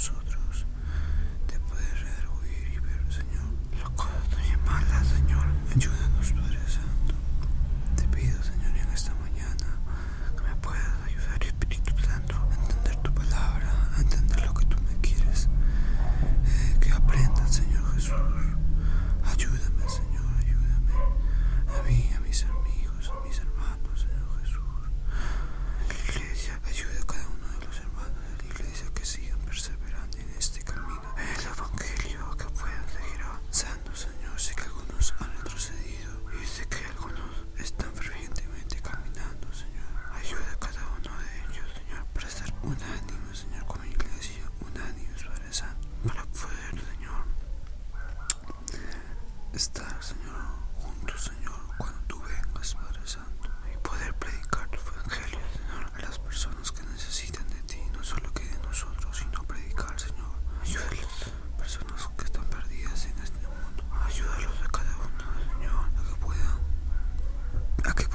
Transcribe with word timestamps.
nosotros. 0.00 0.49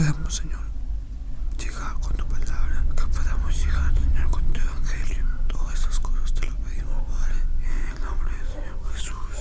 Podamos, 0.00 0.34
Señor, 0.34 0.60
llegar 1.58 1.92
con 2.00 2.16
tu 2.16 2.24
palabra, 2.24 2.86
que 2.96 3.04
podamos 3.14 3.54
llegar, 3.62 3.92
Señor, 3.94 4.30
con 4.30 4.42
tu 4.50 4.60
evangelio. 4.60 5.24
Todas 5.46 5.74
estas 5.74 6.00
cosas 6.00 6.32
te 6.32 6.46
lo 6.46 6.56
pedimos, 6.56 7.02
Padre, 7.04 7.36
en 7.68 7.96
el 7.96 8.02
nombre 8.02 8.32
del 8.32 8.46
Señor 8.48 8.78
Jesús. 8.94 9.36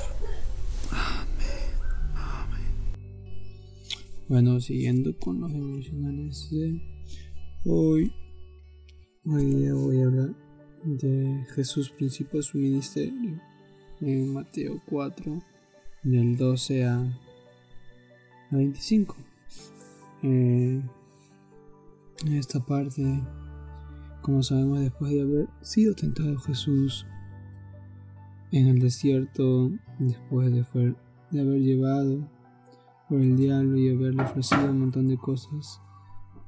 Amén. 0.91 1.71
Amén. 2.13 2.71
Bueno, 4.27 4.59
siguiendo 4.59 5.17
con 5.17 5.39
los 5.39 5.53
devocionales 5.53 6.49
de 6.51 6.81
hoy, 7.63 8.13
hoy 9.23 9.45
día 9.45 9.73
voy 9.73 10.01
a 10.01 10.05
hablar 10.07 10.35
de 10.83 11.45
Jesús 11.55 11.89
principio 11.89 12.39
de 12.39 12.43
su 12.43 12.57
ministerio 12.57 13.39
en 14.01 14.33
Mateo 14.33 14.81
4 14.89 15.41
del 16.03 16.35
12 16.35 16.83
a, 16.83 16.97
a 16.97 18.55
25 18.57 19.28
Eh, 20.23 20.81
esta 22.31 22.59
parte 22.59 23.23
como 24.21 24.43
sabemos 24.43 24.81
después 24.81 25.11
de 25.13 25.21
haber 25.21 25.47
sido 25.61 25.95
tentado 25.95 26.37
Jesús 26.39 27.05
en 28.51 28.67
el 28.67 28.79
desierto 28.79 29.71
después 29.99 30.51
de 30.51 31.39
haber 31.39 31.61
llevado 31.61 32.27
por 33.07 33.21
el 33.21 33.37
diablo 33.37 33.77
y 33.77 33.89
haberle 33.89 34.23
ofrecido 34.23 34.69
un 34.69 34.79
montón 34.79 35.07
de 35.07 35.17
cosas 35.17 35.79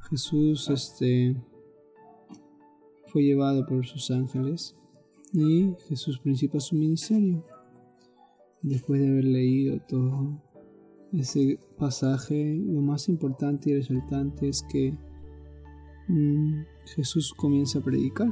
Jesús 0.09 0.70
este 0.70 1.38
fue 3.08 3.24
llevado 3.24 3.66
por 3.66 3.86
sus 3.86 4.09
ángeles 4.12 4.76
y 5.34 5.74
Jesús 5.88 6.20
principia 6.20 6.59
su 6.59 6.76
ministerio. 6.76 7.46
Después 8.62 9.02
de 9.02 9.09
haber 9.09 9.26
leído 9.26 9.80
todo 9.88 10.42
ese 11.13 11.59
pasaje, 11.77 12.57
lo 12.66 12.81
más 12.81 13.09
importante 13.09 13.69
y 13.69 13.75
resaltante 13.75 14.49
es 14.49 14.63
que 14.63 14.94
mm, 16.07 16.61
Jesús 16.95 17.33
comienza 17.35 17.79
a 17.79 17.83
predicar. 17.83 18.31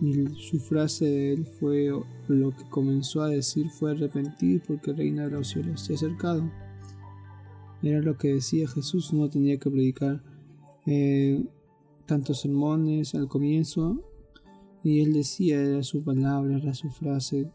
Y 0.00 0.28
su 0.36 0.60
frase 0.60 1.04
de 1.06 1.32
él 1.32 1.46
fue, 1.46 1.90
lo 2.28 2.50
que 2.50 2.68
comenzó 2.70 3.22
a 3.22 3.28
decir 3.28 3.68
fue 3.70 3.92
arrepentir 3.92 4.62
porque 4.66 4.92
el 4.92 4.96
reino 4.96 5.22
de 5.24 5.30
los 5.30 5.48
cielos 5.48 5.80
se 5.80 5.92
ha 5.92 5.96
acercado. 5.96 6.48
Era 7.82 8.00
lo 8.00 8.16
que 8.16 8.34
decía 8.34 8.68
Jesús, 8.68 9.12
no 9.12 9.28
tenía 9.28 9.58
que 9.58 9.70
predicar 9.70 10.22
eh, 10.86 11.44
tantos 12.06 12.40
sermones 12.40 13.14
al 13.14 13.28
comienzo 13.28 14.02
y 14.82 15.00
él 15.00 15.12
decía, 15.12 15.60
era 15.60 15.82
su 15.82 16.02
palabra, 16.02 16.56
era 16.56 16.74
su 16.74 16.90
frase, 16.90 17.50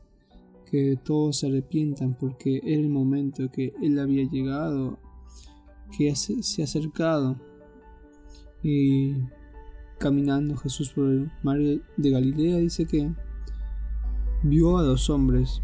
que 0.73 0.97
todos 0.97 1.37
se 1.37 1.45
arrepientan 1.45 2.15
porque 2.19 2.59
era 2.63 2.81
el 2.81 2.89
momento 2.89 3.51
que 3.51 3.73
él 3.83 3.99
había 3.99 4.23
llegado, 4.23 4.97
que 5.95 6.15
se, 6.15 6.61
ha 6.61 6.65
acercado. 6.65 7.39
Y 8.63 9.13
caminando 9.99 10.57
Jesús 10.57 10.89
por 10.89 11.11
el 11.11 11.31
mar 11.43 11.59
de 11.59 12.09
Galilea 12.09 12.57
dice 12.57 12.87
que 12.87 13.07
vio 14.41 14.79
a 14.79 14.81
dos 14.81 15.11
hombres, 15.11 15.61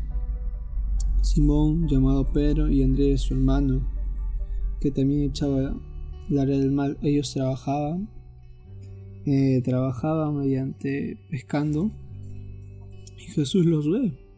Simón 1.24 1.88
llamado 1.88 2.32
Pedro 2.32 2.70
y 2.70 2.84
Andrés 2.84 3.22
su 3.22 3.34
hermano, 3.34 3.82
que 4.80 4.92
también 4.92 5.24
echaba 5.24 5.76
la 6.30 6.46
red 6.46 6.60
del 6.60 6.72
mal. 6.72 7.00
Ellos 7.02 7.34
trabajaban 7.34 8.08
eh, 9.26 9.64
trabajaba 9.66 10.32
mediante 10.32 11.18
pescando 11.32 11.90
y 13.18 13.24
Jesús 13.32 13.66
los 13.66 13.90
ve 13.90 14.29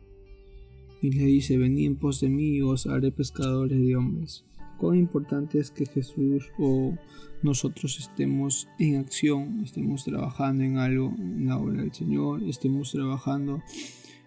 y 1.01 1.11
le 1.11 1.25
dice 1.25 1.57
venid 1.57 1.87
en 1.87 1.95
pos 1.95 2.21
de 2.21 2.29
mí 2.29 2.61
os 2.61 2.87
haré 2.87 3.11
pescadores 3.11 3.79
de 3.79 3.95
hombres 3.95 4.45
cuán 4.77 4.97
importante 4.97 5.59
es 5.59 5.71
que 5.71 5.85
Jesús 5.85 6.49
o 6.57 6.95
nosotros 7.43 7.99
estemos 7.99 8.67
en 8.79 8.97
acción 8.97 9.61
estemos 9.63 10.05
trabajando 10.05 10.63
en 10.63 10.77
algo 10.77 11.13
en 11.17 11.47
la 11.47 11.57
obra 11.57 11.81
del 11.81 11.93
Señor 11.93 12.43
estemos 12.43 12.91
trabajando 12.91 13.61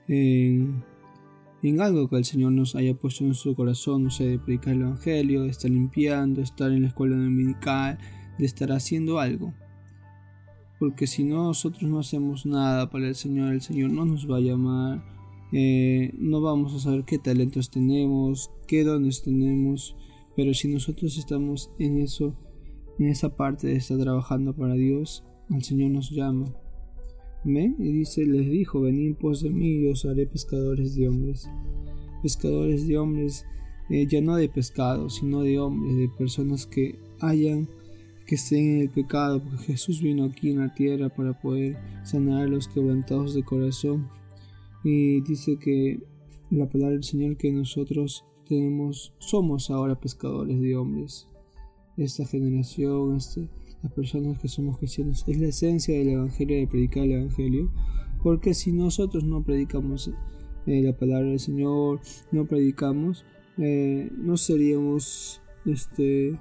en, 0.08 0.82
algo 1.80 2.08
que 2.08 2.16
el 2.16 2.24
Señor 2.24 2.52
nos 2.52 2.76
haya 2.76 2.94
puesto 2.94 3.24
en 3.24 3.28
nuestro 3.28 3.54
corazón 3.54 4.04
no 4.04 4.10
sé 4.10 4.26
de 4.26 4.38
predicar 4.38 4.74
el 4.74 4.82
Evangelio 4.82 5.42
de 5.42 5.50
estar 5.50 5.70
limpiando 5.70 6.40
de 6.40 6.44
estar 6.44 6.70
en 6.70 6.82
la 6.82 6.88
escuela 6.88 7.16
dominical 7.16 7.98
de 8.38 8.46
estar 8.46 8.72
haciendo 8.72 9.18
algo. 9.18 9.54
Porque 10.78 11.06
si 11.06 11.24
no 11.24 11.44
nosotros 11.44 11.82
no 11.84 12.00
hacemos 12.00 12.46
nada 12.46 12.90
para 12.90 13.08
el 13.08 13.14
Señor, 13.14 13.52
el 13.52 13.60
Señor 13.60 13.90
no 13.90 14.04
nos 14.04 14.30
va 14.30 14.38
a 14.38 14.40
llamar, 14.40 15.04
eh, 15.56 16.12
no 16.18 16.40
vamos 16.40 16.74
a 16.74 16.80
saber 16.80 17.04
qué 17.04 17.16
talentos 17.18 17.70
tenemos, 17.70 18.50
qué 18.66 18.82
dones 18.82 19.22
tenemos, 19.22 19.94
pero 20.34 20.52
si 20.52 20.66
nosotros 20.66 21.16
estamos 21.16 21.70
en 21.78 21.98
eso, 21.98 22.36
en 22.98 23.06
esa 23.06 23.36
parte 23.36 23.68
de 23.68 23.76
estar 23.76 23.96
trabajando 23.98 24.52
para 24.56 24.74
Dios, 24.74 25.22
el 25.48 25.62
Señor 25.62 25.92
nos 25.92 26.10
llama. 26.10 26.52
Amén. 27.44 27.76
Y 27.78 27.92
dice, 27.92 28.26
les 28.26 28.50
dijo, 28.50 28.80
venid 28.80 29.14
pos 29.14 29.42
de 29.42 29.50
mí 29.50 29.82
y 29.82 29.86
os 29.86 30.04
haré 30.04 30.26
pescadores 30.26 30.96
de 30.96 31.08
hombres. 31.08 31.48
Pescadores 32.20 32.88
de 32.88 32.98
hombres, 32.98 33.46
eh, 33.90 34.08
ya 34.10 34.20
no 34.20 34.34
de 34.34 34.48
pescado, 34.48 35.08
sino 35.08 35.42
de 35.42 35.60
hombres, 35.60 35.96
de 35.96 36.08
personas 36.18 36.66
que 36.66 36.98
hayan 37.20 37.68
que 38.26 38.34
estén 38.36 38.76
en 38.76 38.80
el 38.80 38.90
pecado, 38.90 39.40
porque 39.40 39.64
Jesús 39.64 40.00
vino 40.00 40.24
aquí 40.24 40.50
en 40.50 40.58
la 40.58 40.74
tierra 40.74 41.10
para 41.10 41.38
poder 41.38 41.76
sanar 42.02 42.42
a 42.42 42.48
los 42.48 42.66
quebrantados 42.66 43.34
de 43.34 43.44
corazón. 43.44 44.08
Y 44.84 45.22
dice 45.22 45.58
que 45.58 45.98
la 46.50 46.68
palabra 46.68 46.92
del 46.92 47.04
Señor 47.04 47.36
que 47.36 47.50
nosotros 47.50 48.24
tenemos, 48.46 49.14
somos 49.18 49.70
ahora 49.70 49.98
pescadores 49.98 50.60
de 50.60 50.76
hombres. 50.76 51.26
Esta 51.96 52.26
generación, 52.26 53.16
este, 53.16 53.48
las 53.82 53.92
personas 53.92 54.38
que 54.38 54.48
somos 54.48 54.78
cristianos, 54.78 55.24
es 55.26 55.38
la 55.38 55.48
esencia 55.48 55.96
del 55.98 56.10
Evangelio, 56.10 56.58
de 56.58 56.66
predicar 56.66 57.04
el 57.04 57.12
Evangelio, 57.12 57.72
porque 58.22 58.54
si 58.54 58.72
nosotros 58.72 59.24
no 59.24 59.42
predicamos 59.42 60.10
eh, 60.66 60.82
la 60.82 60.96
palabra 60.96 61.30
del 61.30 61.40
Señor, 61.40 62.00
no 62.30 62.46
predicamos, 62.46 63.24
eh, 63.58 64.10
no 64.16 64.36
seríamos 64.36 65.40
este 65.64 66.38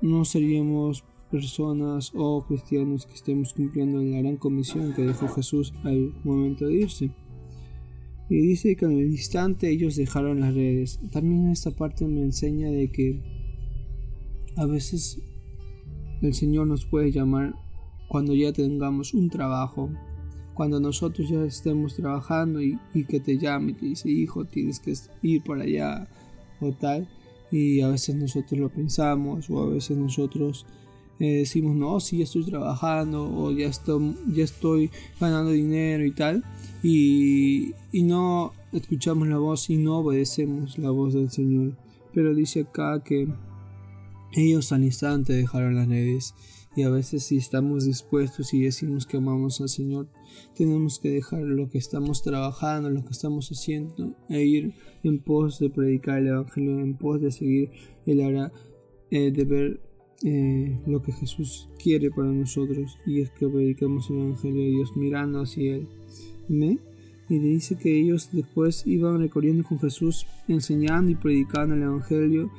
no 0.00 0.24
seríamos 0.24 1.04
personas 1.32 2.12
o 2.14 2.44
cristianos 2.46 3.06
que 3.06 3.14
estemos 3.14 3.54
cumpliendo 3.54 4.02
la 4.02 4.18
gran 4.18 4.36
comisión 4.36 4.92
que 4.92 5.02
dejó 5.02 5.26
Jesús 5.28 5.72
al 5.82 6.12
momento 6.22 6.66
de 6.66 6.74
irse. 6.74 7.10
Y 8.28 8.36
dice 8.36 8.76
que 8.76 8.84
en 8.84 8.92
el 8.92 9.06
instante 9.06 9.70
ellos 9.70 9.96
dejaron 9.96 10.40
las 10.40 10.54
redes. 10.54 11.00
También 11.10 11.50
esta 11.50 11.70
parte 11.70 12.06
me 12.06 12.22
enseña 12.22 12.70
de 12.70 12.90
que 12.92 13.20
a 14.56 14.66
veces 14.66 15.20
el 16.20 16.34
Señor 16.34 16.66
nos 16.66 16.84
puede 16.84 17.10
llamar 17.10 17.54
cuando 18.08 18.34
ya 18.34 18.52
tengamos 18.52 19.14
un 19.14 19.30
trabajo, 19.30 19.90
cuando 20.52 20.80
nosotros 20.80 21.30
ya 21.30 21.42
estemos 21.44 21.96
trabajando 21.96 22.60
y, 22.60 22.78
que 23.08 23.20
te 23.20 23.38
llame 23.38 23.72
y 23.72 23.74
te 23.74 23.86
dice, 23.86 24.10
hijo, 24.10 24.44
tienes 24.44 24.80
que 24.80 24.92
ir 25.22 25.42
para 25.42 25.62
allá 25.62 26.08
o 26.60 26.72
tal. 26.72 27.08
Y 27.50 27.80
a 27.80 27.88
veces 27.88 28.16
nosotros 28.16 28.60
lo 28.60 28.68
pensamos 28.68 29.48
o 29.48 29.62
a 29.62 29.68
veces 29.70 29.96
nosotros 29.96 30.66
eh, 31.22 31.36
decimos, 31.36 31.76
no, 31.76 32.00
sí, 32.00 32.18
ya 32.18 32.24
estoy 32.24 32.44
trabajando 32.44 33.32
o 33.32 33.52
ya 33.52 33.68
estoy, 33.68 34.16
ya 34.34 34.42
estoy 34.42 34.90
ganando 35.20 35.52
dinero 35.52 36.04
y 36.04 36.10
tal. 36.10 36.42
Y, 36.82 37.74
y 37.92 38.02
no 38.02 38.52
escuchamos 38.72 39.28
la 39.28 39.38
voz 39.38 39.70
y 39.70 39.76
no 39.76 39.98
obedecemos 39.98 40.78
la 40.78 40.90
voz 40.90 41.14
del 41.14 41.30
Señor. 41.30 41.76
Pero 42.12 42.34
dice 42.34 42.62
acá 42.62 43.04
que 43.04 43.28
ellos 44.32 44.72
al 44.72 44.82
instante 44.82 45.32
dejaron 45.32 45.76
las 45.76 45.86
redes 45.86 46.34
y 46.74 46.82
a 46.82 46.90
veces 46.90 47.22
si 47.22 47.36
estamos 47.36 47.84
dispuestos 47.84 48.52
y 48.52 48.62
decimos 48.62 49.06
que 49.06 49.18
amamos 49.18 49.60
al 49.60 49.68
Señor, 49.68 50.08
tenemos 50.56 50.98
que 50.98 51.10
dejar 51.10 51.42
lo 51.42 51.70
que 51.70 51.78
estamos 51.78 52.24
trabajando, 52.24 52.90
lo 52.90 53.04
que 53.04 53.12
estamos 53.12 53.48
haciendo 53.48 54.16
e 54.28 54.42
ir 54.42 54.74
en 55.04 55.20
pos 55.20 55.60
de 55.60 55.70
predicar 55.70 56.18
el 56.18 56.28
Evangelio, 56.28 56.80
en 56.80 56.96
pos 56.96 57.20
de 57.20 57.30
seguir 57.30 57.70
el 58.06 58.22
hora 58.22 58.52
eh, 59.12 59.30
de 59.30 59.44
ver 59.44 59.91
eh, 60.24 60.80
lo 60.86 61.02
que 61.02 61.12
Jesús 61.12 61.68
quiere 61.82 62.10
para 62.10 62.28
nosotros 62.28 62.98
y 63.06 63.20
es 63.20 63.30
que 63.30 63.48
predicamos 63.48 64.08
el 64.10 64.18
Evangelio 64.18 64.62
de 64.62 64.70
Dios 64.70 64.96
mirando 64.96 65.40
hacia 65.40 65.76
Él. 65.76 65.88
Y 67.28 67.38
dice 67.38 67.76
que 67.76 67.98
ellos 67.98 68.30
después 68.32 68.86
iban 68.86 69.18
recorriendo 69.18 69.64
con 69.64 69.78
Jesús, 69.78 70.26
enseñando 70.48 71.10
y 71.10 71.14
predicando 71.14 71.74
el 71.74 71.82
Evangelio 71.82 72.50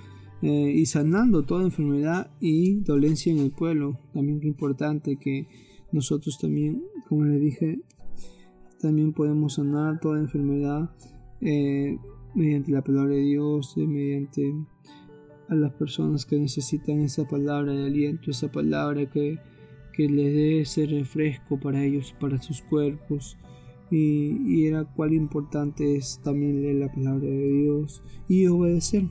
eh, 0.41 0.73
y 0.75 0.85
sanando 0.87 1.43
toda 1.43 1.63
enfermedad 1.63 2.31
y 2.41 2.81
dolencia 2.81 3.31
en 3.31 3.39
el 3.39 3.51
pueblo. 3.51 3.99
También 4.13 4.39
es 4.39 4.45
importante 4.45 5.17
que 5.17 5.47
nosotros 5.91 6.39
también, 6.39 6.83
como 7.07 7.25
le 7.25 7.39
dije, 7.39 7.79
también 8.81 9.13
podemos 9.13 9.53
sanar 9.53 9.99
toda 10.01 10.19
enfermedad 10.19 10.89
eh, 11.39 11.97
mediante 12.35 12.71
la 12.71 12.83
palabra 12.83 13.13
de 13.13 13.21
Dios, 13.21 13.73
eh, 13.77 13.87
mediante 13.87 14.53
a 15.53 15.55
las 15.55 15.71
personas 15.73 16.25
que 16.25 16.37
necesitan 16.37 16.99
esa 16.99 17.27
palabra 17.27 17.73
de 17.73 17.85
aliento, 17.85 18.31
esa 18.31 18.51
palabra 18.51 19.09
que, 19.09 19.39
que 19.93 20.09
les 20.09 20.33
dé 20.33 20.61
ese 20.61 20.85
refresco 20.85 21.59
para 21.59 21.83
ellos, 21.83 22.13
para 22.19 22.41
sus 22.41 22.61
cuerpos. 22.61 23.37
Y, 23.91 24.37
y 24.47 24.65
era 24.65 24.85
cuál 24.85 25.13
importante 25.13 25.95
es 25.95 26.19
también 26.23 26.61
leer 26.61 26.75
la 26.77 26.91
palabra 26.91 27.27
de 27.27 27.47
Dios 27.47 28.01
y 28.27 28.47
obedecer 28.47 29.03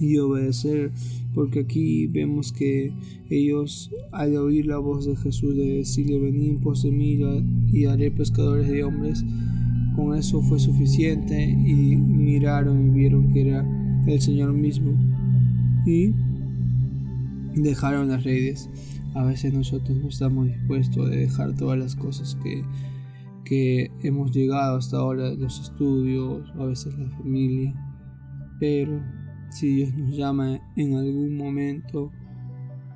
y 0.00 0.18
obedecer, 0.18 0.90
porque 1.34 1.60
aquí 1.60 2.06
vemos 2.08 2.52
que 2.52 2.92
ellos 3.30 3.90
al 4.10 4.36
oír 4.36 4.66
la 4.66 4.78
voz 4.78 5.06
de 5.06 5.16
Jesús 5.16 5.56
de 5.56 5.78
decirle 5.78 6.18
venid 6.18 6.50
en 6.50 6.60
pos 6.60 6.82
de 6.82 6.90
mí 6.90 7.18
y 7.72 7.84
haré 7.84 8.10
pescadores 8.10 8.68
de 8.68 8.84
hombres, 8.84 9.24
con 9.94 10.16
eso 10.16 10.42
fue 10.42 10.58
suficiente 10.58 11.44
y 11.44 11.96
miraron 11.96 12.88
y 12.88 12.90
vieron 12.90 13.32
que 13.32 13.48
era 13.48 13.81
el 14.06 14.20
Señor 14.20 14.52
mismo 14.52 14.92
y 15.86 16.12
dejaron 17.54 18.08
las 18.08 18.24
redes. 18.24 18.68
A 19.14 19.24
veces 19.24 19.52
nosotros 19.52 19.98
no 19.98 20.08
estamos 20.08 20.46
dispuestos 20.46 21.06
a 21.06 21.10
dejar 21.10 21.54
todas 21.54 21.78
las 21.78 21.94
cosas 21.94 22.36
que, 22.42 22.64
que 23.44 23.90
hemos 24.02 24.32
llegado 24.32 24.78
hasta 24.78 24.96
ahora, 24.96 25.32
los 25.32 25.60
estudios, 25.60 26.50
a 26.58 26.64
veces 26.64 26.96
la 26.98 27.10
familia, 27.10 27.74
pero 28.58 29.00
si 29.50 29.74
Dios 29.74 29.94
nos 29.94 30.16
llama 30.16 30.60
en 30.76 30.94
algún 30.94 31.36
momento, 31.36 32.10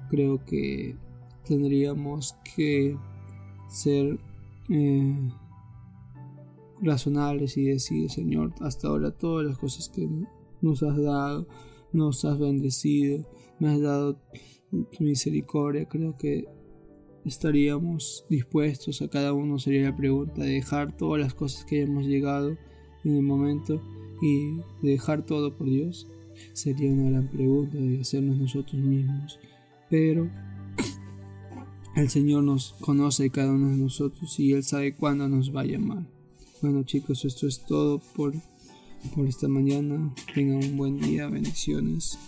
creo 0.08 0.42
que 0.44 0.96
tendríamos 1.46 2.34
que 2.56 2.96
ser 3.68 4.18
eh, 4.70 5.30
razonables 6.80 7.56
y 7.56 7.64
decir, 7.64 8.10
Señor, 8.10 8.54
hasta 8.60 8.88
ahora 8.88 9.10
todas 9.10 9.46
las 9.46 9.58
cosas 9.58 9.88
que 9.88 10.08
nos 10.62 10.82
has 10.82 10.96
dado, 10.96 11.46
nos 11.92 12.24
has 12.24 12.38
bendecido, 12.38 13.26
me 13.58 13.68
has 13.68 13.80
dado 13.80 14.20
tu 14.70 15.04
misericordia, 15.04 15.88
creo 15.88 16.16
que 16.16 16.44
estaríamos 17.24 18.24
dispuestos 18.28 19.02
a 19.02 19.08
cada 19.08 19.32
uno 19.32 19.58
sería 19.58 19.90
la 19.90 19.96
pregunta 19.96 20.42
de 20.42 20.50
dejar 20.50 20.96
todas 20.96 21.20
las 21.20 21.34
cosas 21.34 21.64
que 21.64 21.82
hemos 21.82 22.06
llegado 22.06 22.56
en 23.04 23.16
el 23.16 23.22
momento 23.22 23.82
y 24.22 24.60
dejar 24.82 25.24
todo 25.24 25.56
por 25.56 25.68
Dios 25.68 26.06
Sería 26.52 26.92
una 26.92 27.10
gran 27.10 27.28
pregunta 27.28 27.78
de 27.78 28.00
hacernos 28.00 28.38
nosotros 28.38 28.80
mismos. 28.80 29.38
Pero 29.88 30.30
el 31.96 32.08
Señor 32.08 32.44
nos 32.44 32.74
conoce 32.80 33.30
cada 33.30 33.52
uno 33.52 33.70
de 33.70 33.76
nosotros 33.76 34.38
y 34.38 34.52
Él 34.52 34.64
sabe 34.64 34.94
cuándo 34.94 35.28
nos 35.28 35.54
va 35.54 35.62
a 35.62 35.66
llamar. 35.66 36.06
Bueno 36.62 36.82
chicos, 36.84 37.24
esto 37.24 37.46
es 37.46 37.64
todo 37.64 38.00
por, 38.14 38.34
por 39.14 39.26
esta 39.26 39.48
mañana. 39.48 40.12
Tengan 40.34 40.64
un 40.64 40.76
buen 40.76 41.00
día, 41.00 41.28
bendiciones. 41.28 42.18